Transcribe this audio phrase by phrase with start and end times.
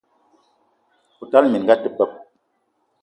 [1.21, 2.11] O tala minga a te beb!